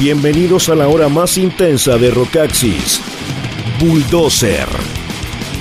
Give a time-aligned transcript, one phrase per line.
[0.00, 3.02] Bienvenidos a la hora más intensa de Rockaxis.
[3.78, 4.66] Bulldozer.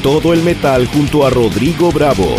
[0.02, 2.38] Todo el metal junto a Rodrigo Bravo.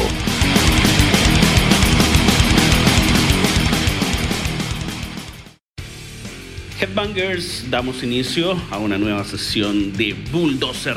[6.81, 10.97] Headbangers, damos inicio a una nueva sesión de Bulldozer,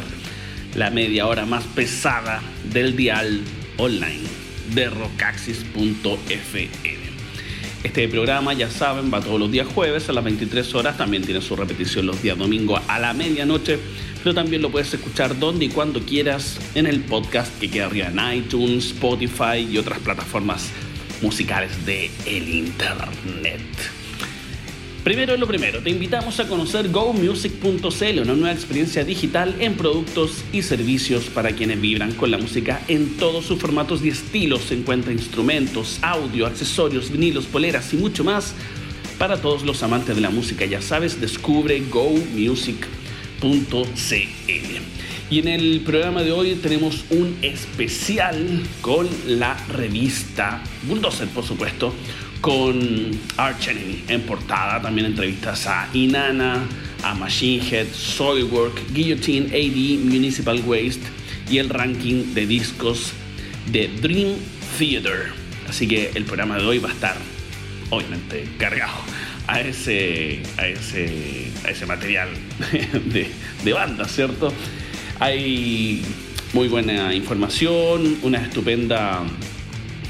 [0.73, 3.41] la media hora más pesada del dial
[3.75, 4.23] online
[4.73, 7.02] de rockaxis.fm.
[7.83, 11.41] Este programa, ya saben, va todos los días jueves a las 23 horas, también tiene
[11.41, 13.77] su repetición los días domingo a la medianoche,
[14.23, 18.07] pero también lo puedes escuchar donde y cuando quieras en el podcast que queda arriba
[18.07, 20.71] en iTunes, Spotify y otras plataformas
[21.21, 23.59] musicales de el internet.
[25.03, 30.61] Primero lo primero, te invitamos a conocer gomusic.cl, una nueva experiencia digital en productos y
[30.61, 34.61] servicios para quienes vibran con la música en todos sus formatos y estilos.
[34.61, 38.53] Se encuentra instrumentos, audio, accesorios, vinilos, poleras y mucho más
[39.19, 40.63] para todos los amantes de la música.
[40.63, 42.87] Ya sabes, descubre gomusic.cl.
[45.29, 51.93] Y en el programa de hoy tenemos un especial con la revista Bulldozer, por supuesto
[52.43, 56.67] con Arch Enemy en portada, también entrevistas a Inanna,
[57.01, 61.07] a Machine Head, Soilwork, Guillotine, AD, Municipal Waste
[61.49, 63.13] y el ranking de discos
[63.71, 64.35] de Dream
[64.77, 65.31] Theater.
[65.69, 67.15] Así que el programa de hoy va a estar
[67.89, 68.99] obviamente cargado
[69.47, 72.27] a ese, a ese, a ese material
[73.05, 73.31] de,
[73.63, 74.51] de banda, ¿cierto?
[75.21, 76.03] Hay
[76.51, 79.23] muy buena información, una estupenda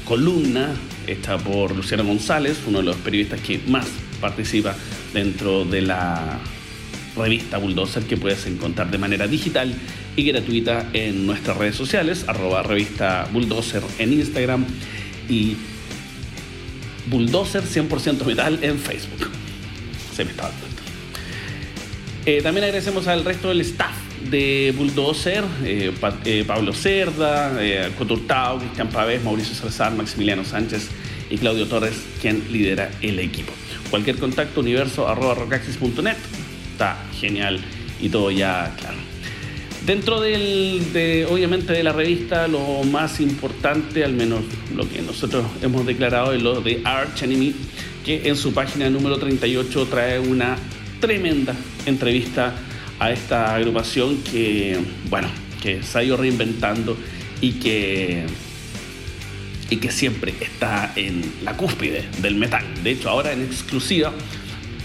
[0.04, 0.74] columna
[1.06, 3.86] está por Luciano González, uno de los periodistas que más
[4.20, 4.74] participa
[5.12, 6.38] dentro de la
[7.16, 9.74] revista Bulldozer que puedes encontrar de manera digital
[10.16, 14.64] y gratuita en nuestras redes sociales, arroba revista Bulldozer en Instagram
[15.28, 15.56] y
[17.06, 19.30] Bulldozer 100% metal en Facebook.
[20.14, 20.50] Se me estaba
[22.26, 23.94] eh, también agradecemos al resto del staff
[24.30, 25.92] de Bulldozer, eh,
[26.24, 30.88] eh, Pablo Cerda, eh, Coturtao, Cristian Pavés, Mauricio Salazar, Maximiliano Sánchez
[31.30, 33.52] y Claudio Torres, quien lidera el equipo.
[33.90, 36.16] Cualquier contacto, universo arroba rocaxis.net,
[36.72, 37.60] está genial
[38.00, 38.96] y todo ya claro.
[39.86, 44.40] Dentro de, obviamente, de la revista, lo más importante, al menos
[44.74, 47.54] lo que nosotros hemos declarado, es lo de Arch Enemy,
[48.02, 50.56] que en su página número 38 trae una
[51.00, 52.54] tremenda entrevista
[52.98, 54.78] a esta agrupación que,
[55.10, 55.28] bueno,
[55.62, 56.96] que se ha ido reinventando
[57.42, 58.24] y que,
[59.70, 62.64] y que siempre está en la cúspide del metal.
[62.82, 64.12] De hecho, ahora en exclusiva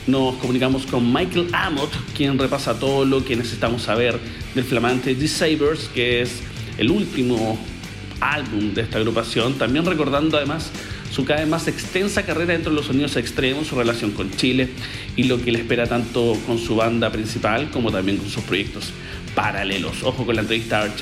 [0.07, 4.19] nos comunicamos con Michael Amott, quien repasa todo lo que necesitamos saber
[4.55, 6.41] del flamante Sabers, que es
[6.77, 7.59] el último
[8.19, 10.71] álbum de esta agrupación, también recordando además
[11.11, 14.69] su cada vez más extensa carrera dentro de los sonidos extremos, su relación con Chile
[15.15, 18.91] y lo que le espera tanto con su banda principal como también con sus proyectos
[19.35, 20.03] paralelos.
[20.03, 21.01] Ojo con la entrevista a Arch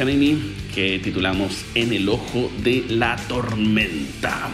[0.74, 4.50] que titulamos En el ojo de la tormenta.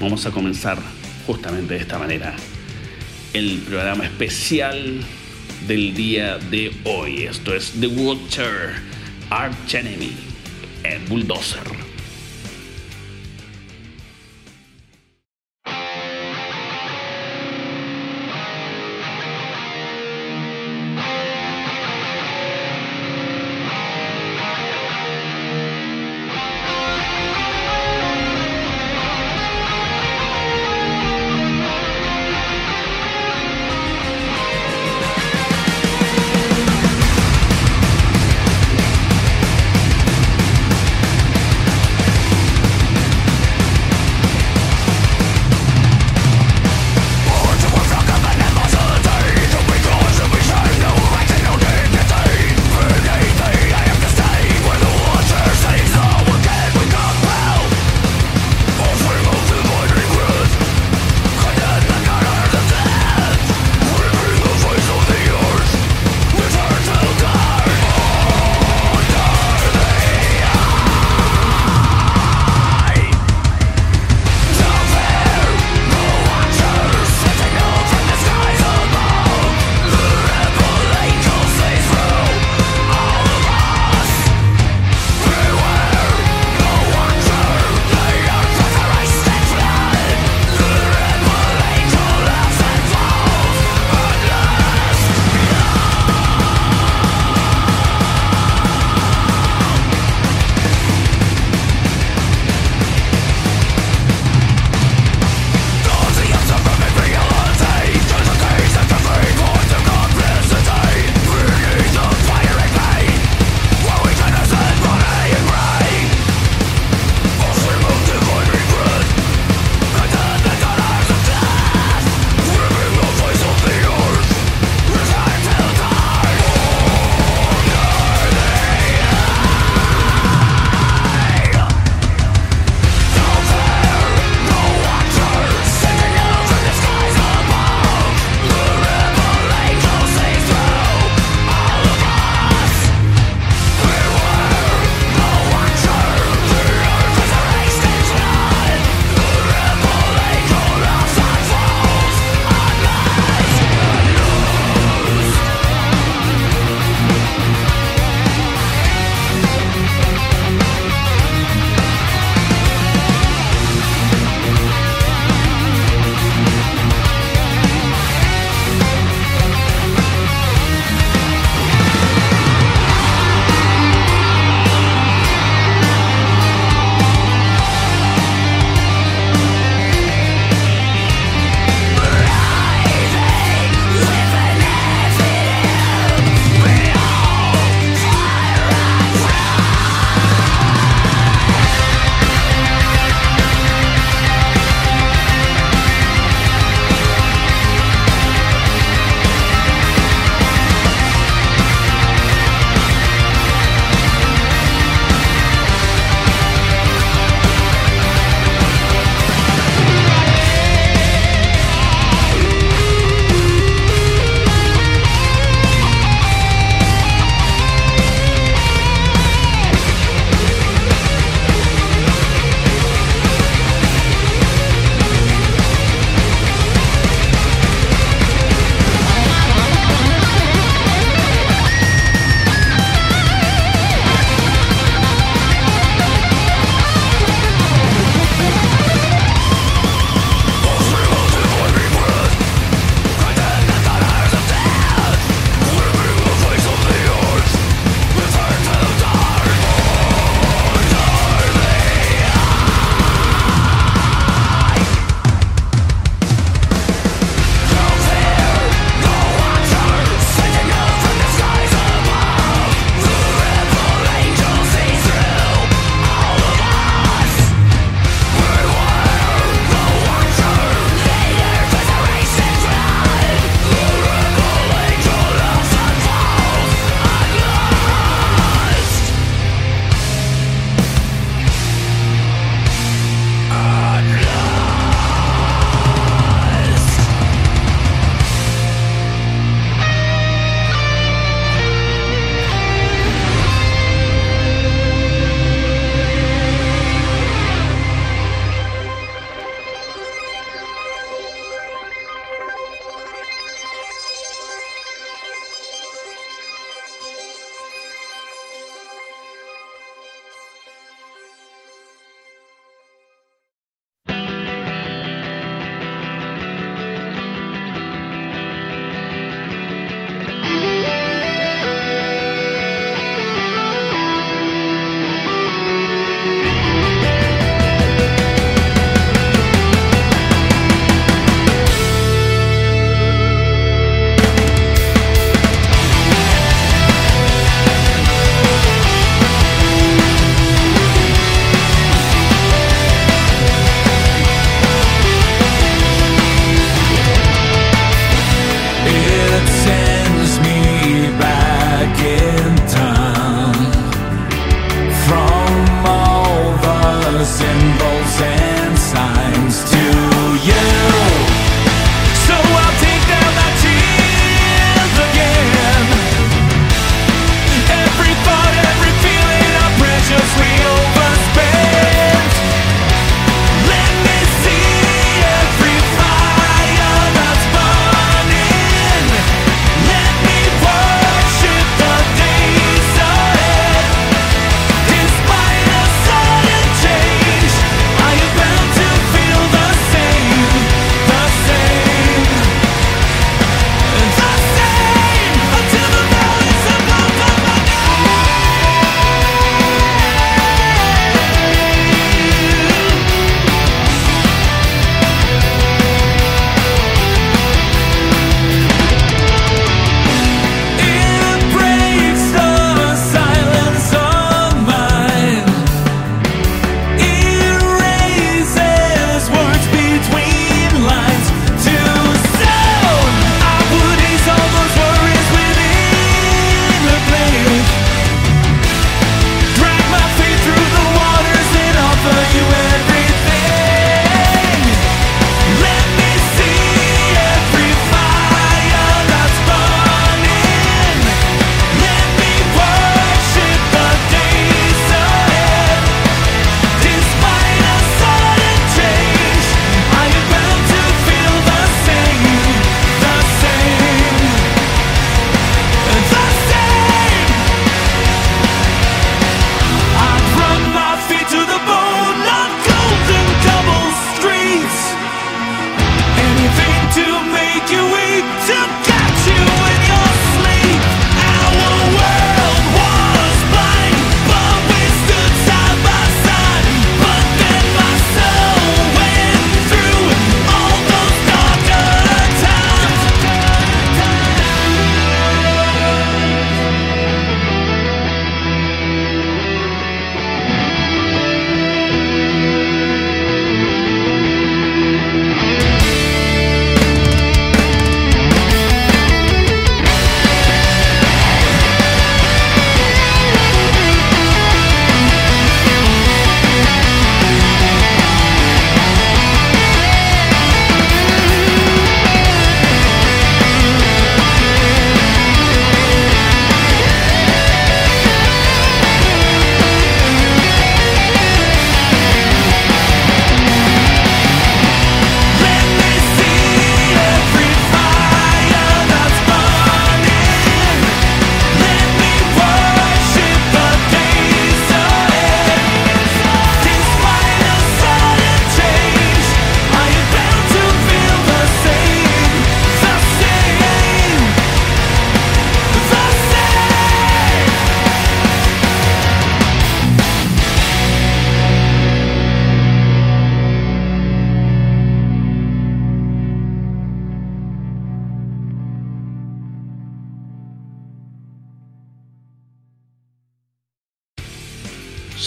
[0.00, 0.78] Vamos a comenzar
[1.26, 2.34] justamente de esta manera
[3.32, 5.00] el programa especial
[5.66, 7.24] del día de hoy.
[7.24, 8.76] Esto es The Watcher,
[9.30, 10.12] Arch Enemy,
[10.84, 11.97] en Bulldozer.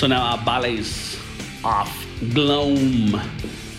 [0.01, 1.15] Sonaba Ballets
[1.61, 1.87] of
[2.33, 3.21] Gloom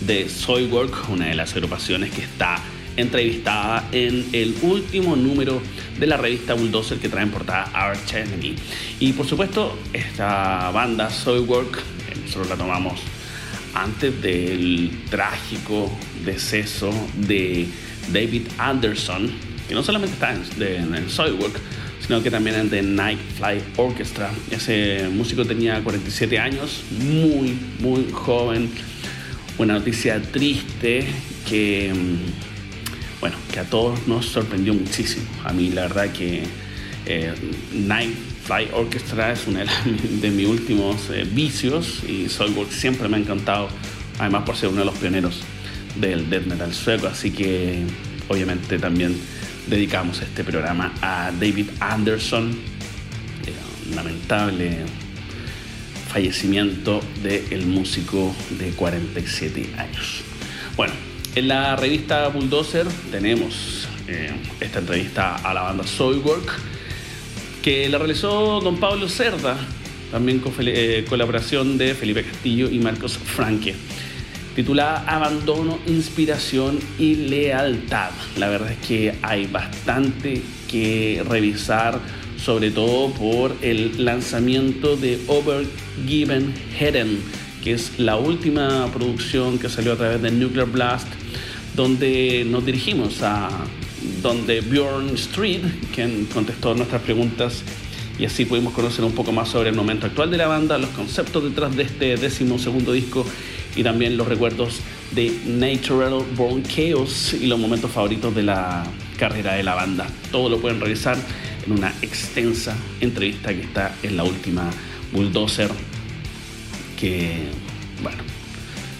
[0.03, 2.61] de Soilwork, una de las agrupaciones que está
[2.97, 5.61] entrevistada en el último número
[5.99, 8.55] de la revista Bulldozer que trae en portada Arch Enemy.
[9.01, 13.01] Y por supuesto, esta banda Soilwork, eh, nosotros la tomamos
[13.75, 15.91] antes del trágico
[16.25, 17.67] deceso de
[18.13, 19.29] David Anderson,
[19.67, 21.59] que no solamente está en, en Soilwork,
[22.13, 24.31] sino que también en The Night Fly Orchestra.
[24.51, 28.69] Ese músico tenía 47 años, muy, muy joven.
[29.57, 31.07] Una noticia triste
[31.49, 35.25] que, mm, bueno, que a todos nos sorprendió muchísimo.
[35.43, 36.43] A mí la verdad que
[37.07, 37.33] eh,
[37.73, 38.15] Night
[38.45, 39.61] Fly Orchestra es uno
[40.21, 43.71] de, mis últimos eh, vicios y Soulwork siempre me ha encantado,
[44.19, 45.41] además por ser uno de los pioneros
[45.99, 47.85] del death metal sueco, así que
[48.29, 49.17] obviamente también
[49.67, 54.85] dedicamos este programa a David Anderson, eh, lamentable
[56.13, 60.23] fallecimiento del músico de 47 años.
[60.77, 60.93] Bueno,
[61.35, 66.53] en la revista Bulldozer tenemos eh, esta entrevista a la banda Soilwork,
[67.63, 69.57] que la realizó don Pablo Cerda,
[70.11, 73.75] también con eh, colaboración de Felipe Castillo y Marcos Franque
[74.55, 78.11] titulada Abandono, Inspiración y Lealtad.
[78.37, 81.99] La verdad es que hay bastante que revisar,
[82.37, 87.21] sobre todo por el lanzamiento de Overgiven Heaven,
[87.63, 91.09] que es la última producción que salió a través de Nuclear Blast,
[91.77, 93.49] donde nos dirigimos a
[94.21, 95.63] donde Bjorn Street,
[95.95, 97.63] quien contestó nuestras preguntas
[98.19, 100.91] y así pudimos conocer un poco más sobre el momento actual de la banda, los
[100.91, 103.25] conceptos detrás de este décimo segundo disco
[103.77, 104.81] y también los recuerdos
[105.13, 108.85] de Natural Born Chaos y los momentos favoritos de la
[109.19, 110.07] carrera de la banda.
[110.31, 111.17] Todo lo pueden revisar
[111.67, 114.71] en una extensa entrevista que está en la última
[115.13, 115.71] Bulldozer,
[116.99, 117.49] que
[118.03, 118.23] bueno,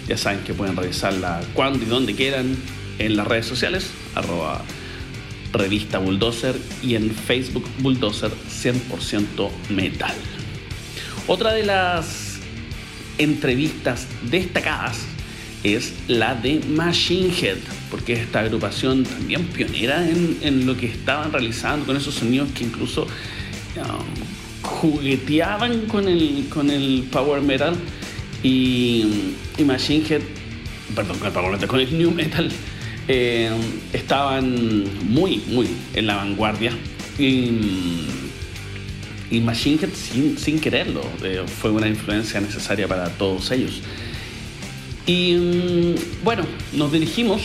[0.07, 2.57] ya saben que pueden revisarla cuando y donde quieran
[2.99, 4.63] en las redes sociales, arroba
[5.53, 10.15] revista Bulldozer y en Facebook Bulldozer 100% Metal.
[11.27, 12.22] Otra de las
[13.19, 14.99] entrevistas destacadas
[15.65, 17.59] es la de Machine Head,
[17.91, 23.03] porque esta agrupación también pionera en, lo que estaban realizando con esos sonidos que incluso
[23.77, 27.77] um, jugueteaban con el, con el power metal
[28.43, 30.23] y, Machine Head,
[30.97, 32.51] perdón, con el power metal, con el new metal
[33.07, 33.51] eh,
[33.93, 36.73] estaban muy, muy en la vanguardia.
[37.19, 38.22] Y,
[39.33, 43.81] y Machine Head, sin, quererlo, eh, fue una influencia necesaria para todos ellos.
[45.07, 47.41] Y mm, bueno, nos dirigimos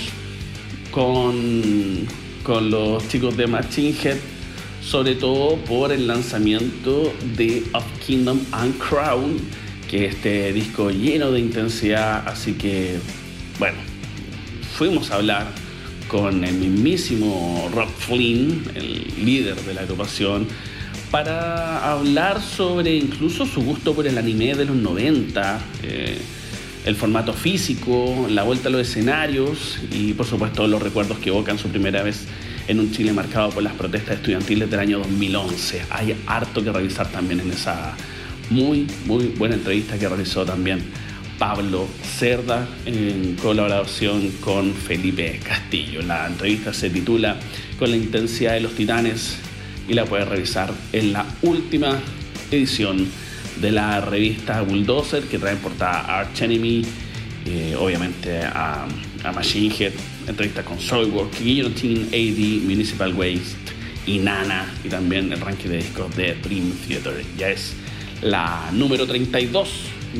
[0.91, 2.06] con,
[2.44, 4.17] con los chicos de Machine Head,
[4.82, 9.38] sobre todo por el lanzamiento de Of Kingdom and Crown,
[9.89, 12.98] que es este disco lleno de intensidad, así que
[13.60, 13.77] bueno,
[14.77, 15.48] fuimos a hablar
[16.10, 20.48] con el mismísimo Rob Flynn, el líder de la agrupación,
[21.11, 26.17] para hablar sobre incluso su gusto por el anime de los 90, eh,
[26.85, 31.57] el formato físico, la vuelta a los escenarios y por supuesto los recuerdos que evocan
[31.57, 32.25] su primera vez
[32.67, 35.81] en un Chile marcado por las protestas estudiantiles del año 2011.
[35.89, 37.95] Hay harto que revisar también en esa
[38.49, 40.81] muy, muy buena entrevista que realizó también
[41.39, 41.87] Pablo
[42.17, 46.01] Cerda en colaboración con Felipe Castillo.
[46.01, 47.37] La entrevista se titula
[47.77, 49.37] Con la intensidad de los titanes
[49.88, 52.00] y la puedes revisar en la última
[52.51, 53.08] edición
[53.62, 56.84] de la revista Bulldozer que trae en portada Arch Enemy,
[57.46, 58.86] eh, obviamente a,
[59.34, 59.91] Machine Head,
[60.27, 63.58] entrevista con Soilwork, Guillotine, AD, Municipal Waste
[64.06, 67.25] y Nana y también el ranking de discos de Dream Theater.
[67.38, 67.74] Ya es
[68.22, 69.70] la número 32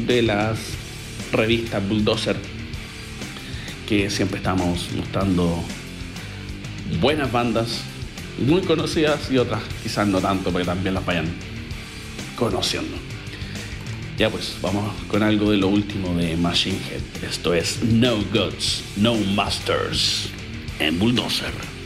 [0.08, 0.60] de las
[1.32, 2.36] revista Bulldozer,
[3.88, 5.64] que siempre estamos mostrando
[7.00, 7.82] buenas bandas,
[8.40, 11.28] muy conocidas y otras quizás no tanto, porque también las vayan
[12.36, 12.98] conociendo.
[14.18, 17.30] Ya pues, vamos con algo de lo último de Machine Head.
[17.30, 20.30] Esto es No Gods, No Masters
[20.80, 21.77] en Bulldozer.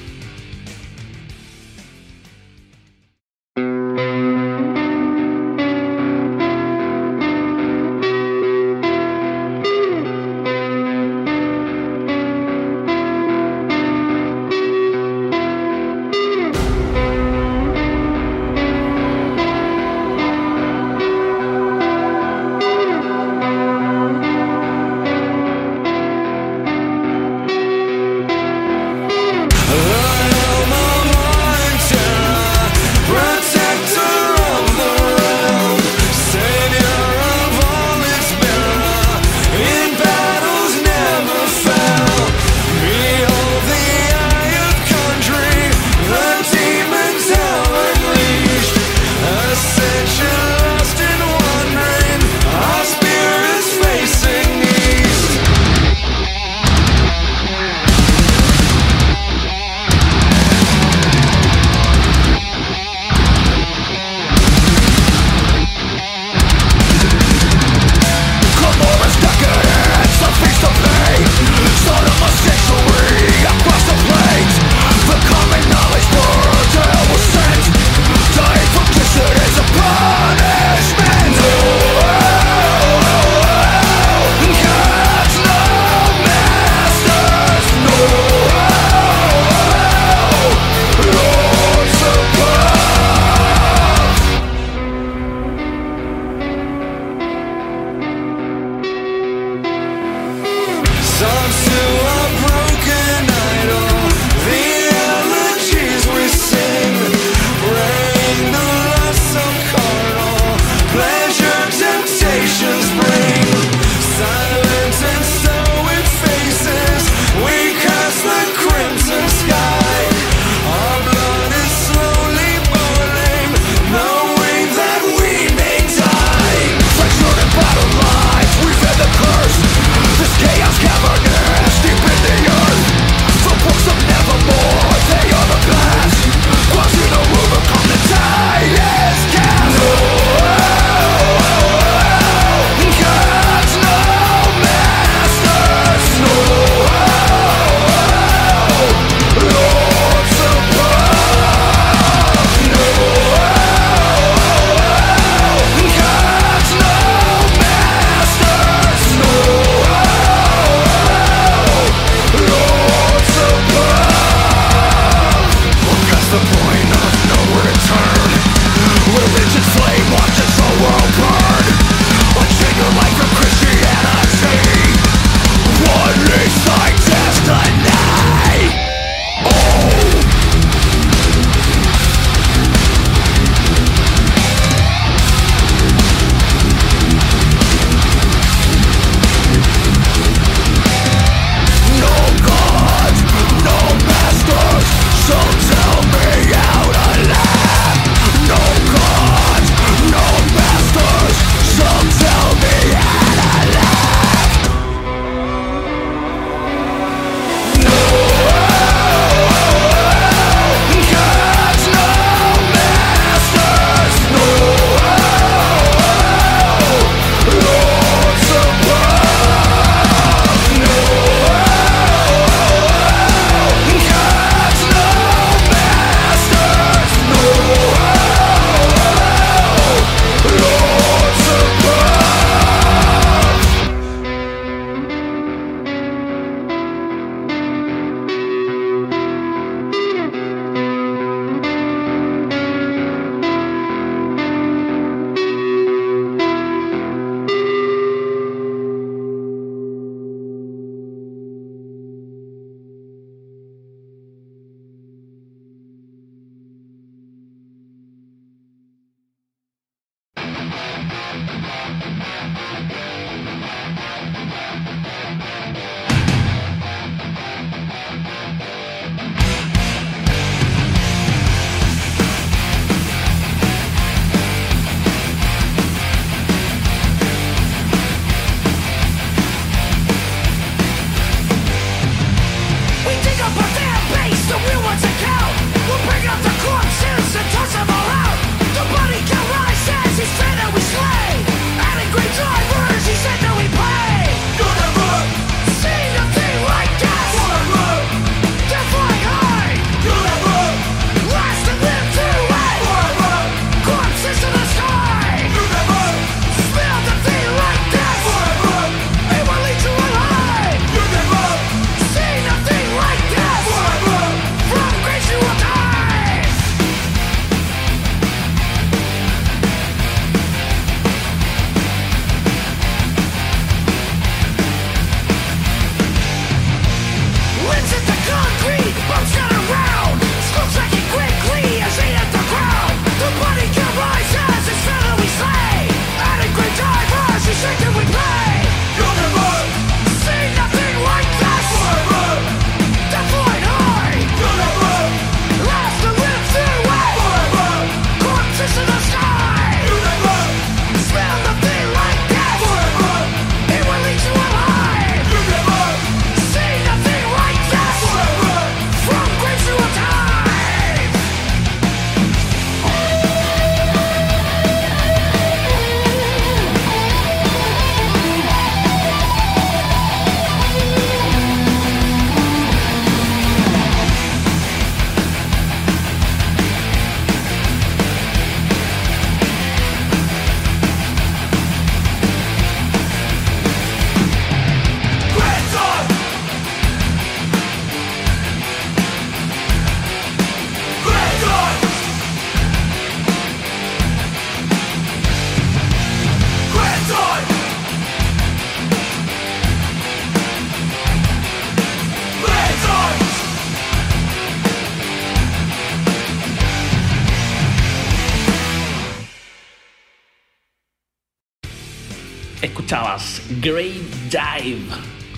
[412.91, 414.82] Escuchabas Great Dive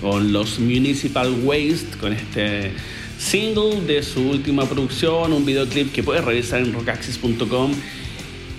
[0.00, 2.72] con los Municipal Waste, con este
[3.16, 7.72] single de su última producción, un videoclip que puedes revisar en rockaxis.com,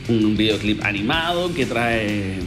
[0.08, 2.40] un videoclip animado que trae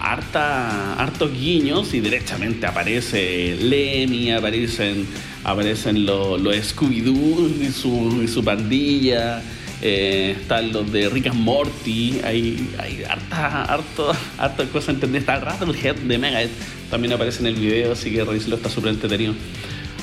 [0.00, 5.06] harta, hartos guiños y derechamente aparece Lemmy, aparecen,
[5.44, 9.42] aparecen los, los Scooby-Doo y su, y su pandilla.
[9.82, 14.02] Eh, están los de Rick and Morty, hay, hay harta, harta,
[14.38, 15.20] harta cosa entender.
[15.20, 16.50] Está el Head de Megadeth,
[16.90, 19.34] también aparece en el video, así que revíselo, está súper entretenido.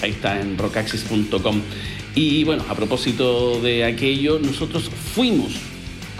[0.01, 1.61] Ahí está en rockaxis.com.
[2.15, 5.53] Y bueno, a propósito de aquello, nosotros fuimos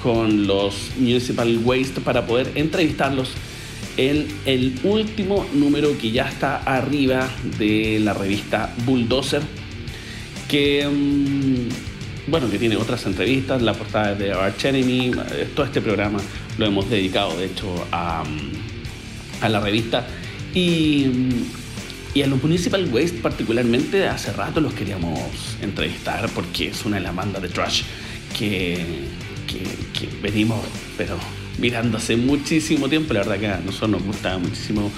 [0.04, 3.32] con los Municipal Waste para poder entrevistarlos
[3.98, 9.42] en el último número que ya está arriba de la revista Bulldozer,
[10.48, 11.97] que mm,
[12.28, 15.12] bueno, que tiene otras entrevistas, la portada de Arch Enemy,
[15.56, 16.20] todo este programa
[16.58, 20.06] lo hemos dedicado de hecho a, mm, a la revista
[20.54, 25.20] y, mm, y, a los Municipal Waste particularmente hace rato los queríamos
[25.62, 27.84] entrevistar porque es una de las bandas de trash
[28.38, 28.78] que,
[29.48, 30.60] que, venimos
[30.98, 31.18] pero
[31.60, 33.14] mirando hace muchísimo tiempo.
[33.14, 34.92] La verdad que a nosotros nos gusta muchísimo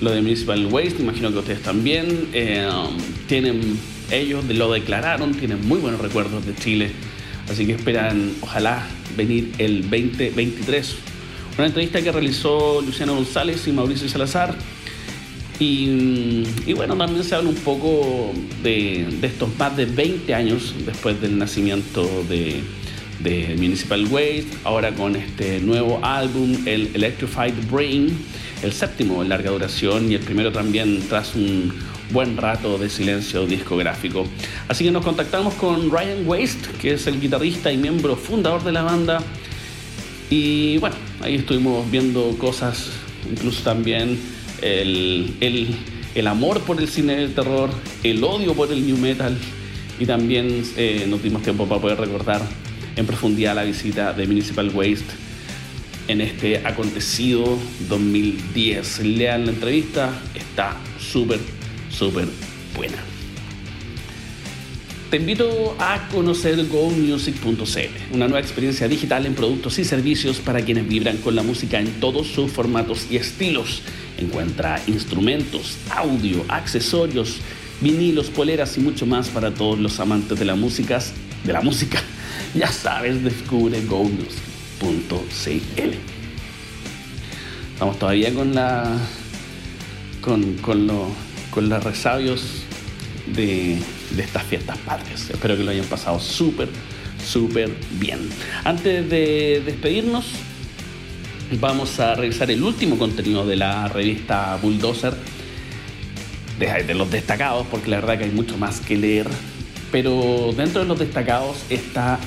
[0.00, 2.28] lo de Municipal Waste, imagino que ustedes también.
[2.32, 2.68] Eh,
[3.26, 3.78] tienen,
[4.10, 6.90] ellos lo declararon, tienen muy buenos recuerdos de Chile,
[7.50, 8.86] así que esperan, ojalá,
[9.16, 10.96] venir el 2023.
[11.56, 14.54] Una entrevista que realizó Luciano González y Mauricio Salazar.
[15.60, 16.42] Y,
[16.74, 18.32] bueno, también se habla un poco
[18.64, 22.60] de, de estos más de 20 años después del nacimiento de,
[23.20, 28.16] de Municipal Waste, ahora con este nuevo álbum, el Electrified Brain,
[28.62, 31.72] el séptimo en larga duración y el primero también tras un
[32.10, 34.26] buen rato de silencio discográfico.
[34.68, 38.72] Así que nos contactamos con Ryan Waste, que es el guitarrista y miembro fundador de
[38.72, 39.20] la banda.
[40.30, 42.90] Y bueno, ahí estuvimos viendo cosas,
[43.30, 44.18] incluso también
[44.62, 45.34] el,
[46.14, 47.70] el, amor por el cine de terror,
[48.02, 49.36] el odio por el new metal
[49.98, 52.40] y también eh, nos dimos tiempo para poder recordar
[52.96, 55.04] en profundidad la visita de Municipal Waste
[56.08, 59.00] en este acontecido 2010.
[59.00, 61.40] Lean la entrevista, está súper,
[61.96, 62.28] súper
[62.76, 62.96] buena.
[65.10, 70.88] Te invito a conocer gomusic.cl, una nueva experiencia digital en productos y servicios para quienes
[70.88, 73.82] vibran con la música en todos sus formatos y estilos.
[74.18, 77.36] Encuentra instrumentos, audio, accesorios,
[77.80, 81.00] vinilos, poleras y mucho más para todos los amantes de la música,
[81.44, 82.02] de la música
[82.54, 84.34] ya sabes, descubre gonews.cl.
[87.72, 88.98] Estamos todavía con la.
[90.20, 91.08] con, con, lo,
[91.54, 92.64] con los resabios
[93.26, 93.78] de,
[94.18, 95.30] estas fiestas patrias.
[95.30, 96.68] Espero que lo hayan pasado súper,
[97.24, 98.28] súper bien.
[98.64, 100.26] Antes de despedirnos,
[101.60, 105.14] vamos a revisar el último contenido de la revista Bulldozer.
[106.58, 109.28] De, de los destacados, porque la verdad que hay mucho más que leer.
[109.90, 112.18] Pero dentro de los destacados está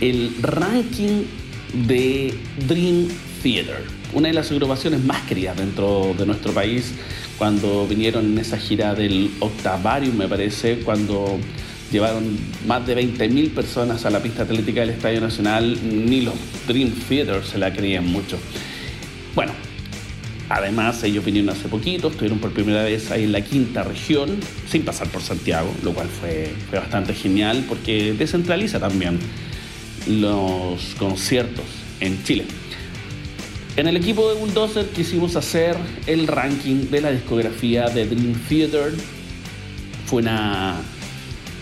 [0.00, 1.24] el ranking
[1.72, 2.34] de
[2.66, 3.08] Dream
[3.42, 6.94] Theater, una de las agrupaciones más queridas dentro de nuestro país
[7.38, 11.38] cuando vinieron en esa gira del Octavarium, me parece, cuando
[11.90, 16.34] llevaron más de 20.000 personas a la pista atlética del Estadio Nacional, ni los
[16.66, 18.38] Dream Theater se la creían mucho.
[19.34, 19.52] Bueno,
[20.48, 24.36] además ellos vinieron hace poquito, estuvieron por primera vez ahí en la quinta región,
[24.68, 29.18] sin pasar por Santiago, lo cual fue, fue bastante genial porque descentraliza también
[30.08, 31.64] los conciertos
[32.00, 32.44] en Chile.
[33.78, 35.76] En el equipo de Bulldozer quisimos hacer
[36.08, 38.92] el ranking de la discografía de Dream Theater.
[40.06, 40.80] Fue una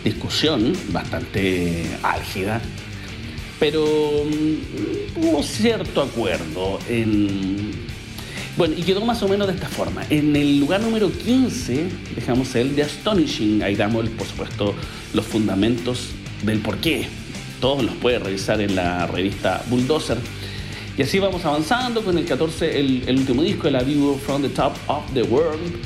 [0.02, 2.62] discusión bastante álgida,
[3.60, 7.72] pero mm, hubo cierto acuerdo en...
[8.56, 10.02] Bueno, y quedó más o menos de esta forma.
[10.08, 13.62] En el lugar número 15 dejamos el de Astonishing.
[13.62, 14.74] Ahí damos, por supuesto,
[15.12, 17.08] los fundamentos del porqué
[17.60, 20.18] todos los puede revisar en la revista Bulldozer.
[20.98, 24.74] Y así vamos avanzando con el 14, el, último disco, la View from the Top
[24.86, 25.76] of the World.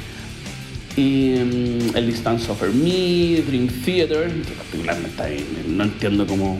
[0.96, 6.56] Y mm, el Distance Over Me, Dream Theater, que particularmente no entiendo cómo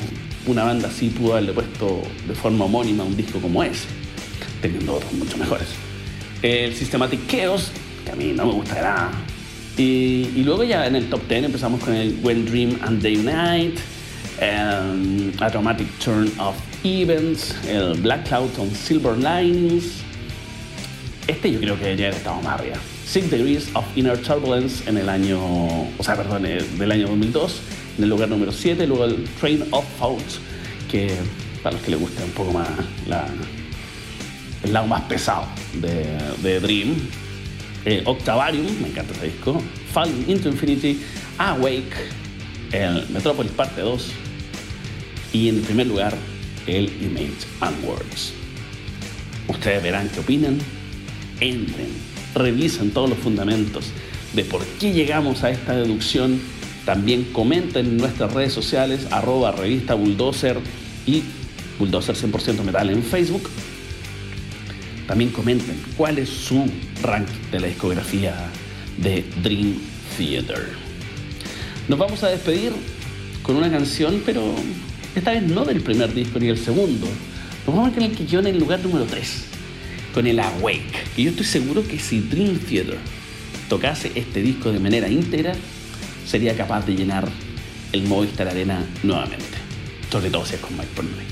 [0.47, 3.87] una banda así pudo haberle puesto de forma homónima un disco como ese,
[4.61, 5.69] teniendo otros mucho mejores.
[6.43, 7.71] El Systematic Chaos,
[8.05, 9.13] que a mí no me gusta nada.
[9.77, 13.17] Y, y luego ya en el top 10 empezamos con el When Dream and Day
[13.17, 13.79] Night,
[14.41, 20.03] um, A Dramatic Turn of Events, el Black Cloud on Silver Linings.
[21.27, 22.77] Este yo creo que debería haber estado más arriba.
[23.07, 27.61] Six Degrees of Inner Turbulence en el año, o sea, perdón, eh, del año 2002,
[27.99, 30.39] en el lugar número 7, luego el Train of Thoughts,
[30.91, 31.11] que
[31.63, 32.69] para los que les guste un poco más
[34.63, 36.97] el lado más pesado de, Dream.
[37.85, 39.63] Eh, Octavarium, me encanta ese disco.
[39.93, 41.01] Falling into Infinity,
[41.39, 41.95] Awake,
[42.73, 44.13] el Metropolis Parte 2.
[45.33, 46.15] Y en primer lugar,
[46.77, 48.33] el Image and Words.
[49.49, 50.59] Ustedes verán qué opinan.
[51.41, 51.89] Entren,
[52.35, 53.87] revisen todos los fundamentos
[54.35, 56.41] de por qué llegamos a esta deducción.
[56.85, 60.59] También comenten en nuestras redes sociales, arroba revista Bulldozer
[61.07, 61.23] y
[61.79, 63.49] Bulldozer 100% Metal en Facebook.
[65.07, 66.65] También comenten cuál es su
[67.03, 68.35] ranking de la discografía
[68.99, 69.75] de Dream
[70.17, 70.69] Theater.
[71.89, 72.73] Nos vamos a despedir
[73.43, 74.55] con una canción, pero
[75.15, 77.07] esta vez no del primer disco ni del segundo.
[77.67, 79.45] Nos vamos a el que quedó en el lugar número 3,
[80.15, 81.05] con el Awake.
[81.17, 82.99] Y yo estoy seguro que si Dream Theater
[83.69, 85.53] tocase este disco de manera íntegra,
[86.27, 87.29] sería capaz de llenar
[87.93, 89.59] el Movistar Arena nuevamente.
[90.11, 91.25] Sobre todo si es con Mike Pornoy.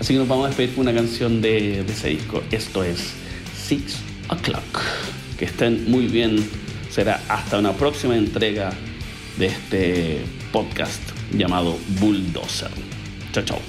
[0.00, 2.42] Así que nos vamos a despedir con una canción de ese disco.
[2.50, 3.12] Esto es
[3.66, 3.96] Six
[4.28, 4.80] O'Clock.
[5.38, 6.48] Que estén muy bien.
[6.90, 8.72] Será hasta una próxima entrega
[9.38, 10.18] de este
[10.52, 11.00] podcast
[11.32, 12.70] llamado Bulldozer.
[13.32, 13.60] 这种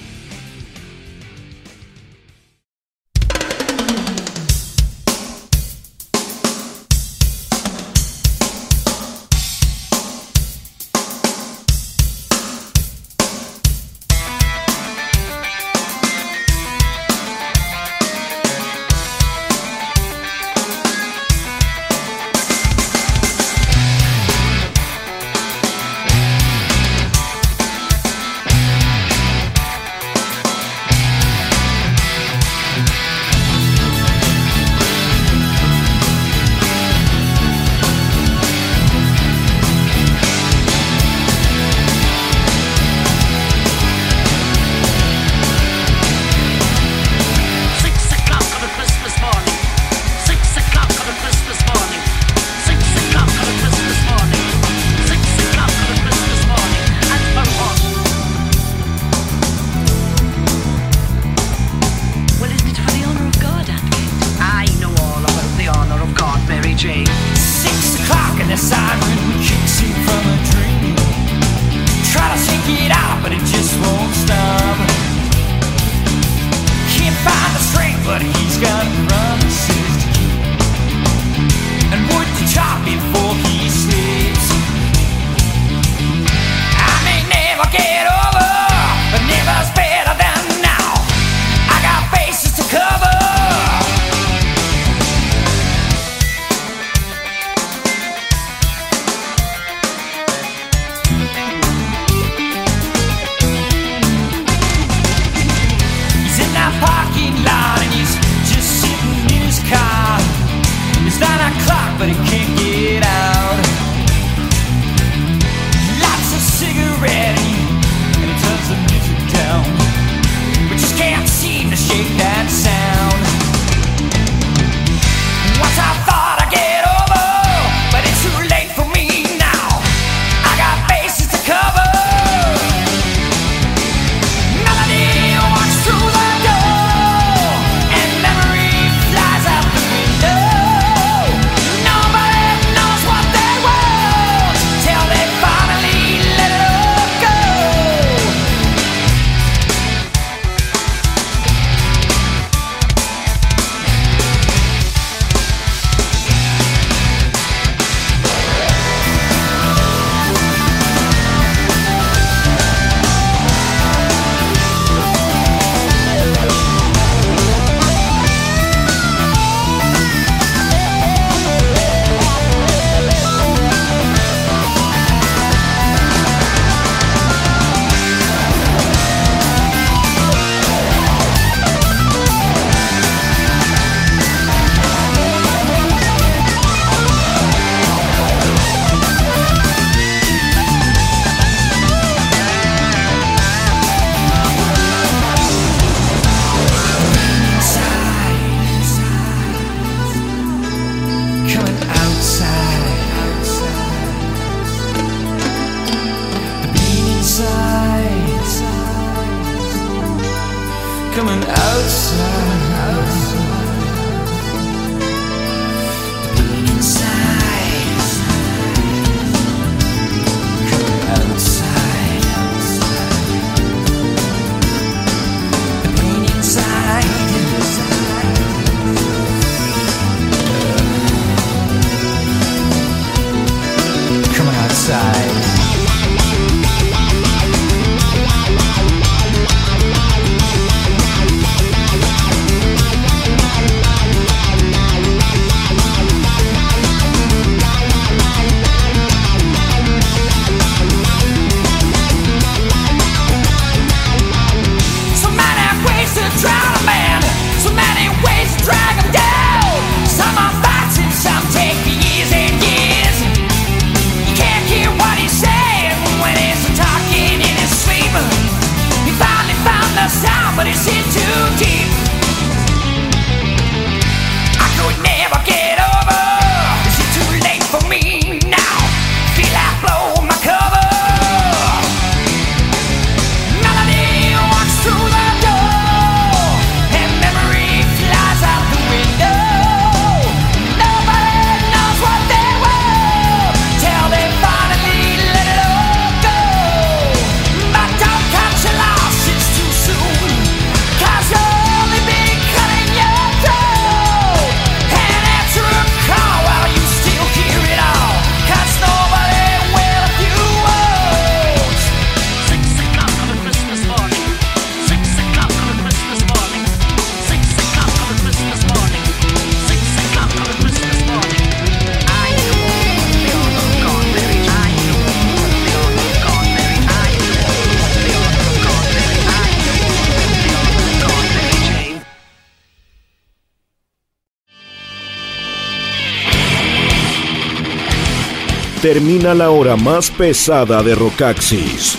[338.93, 341.97] termina la hora más pesada de Rocaxis.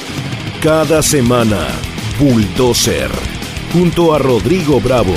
[0.61, 1.69] Cada semana,
[2.19, 3.11] Bulldozer,
[3.73, 5.15] junto a Rodrigo Bravo.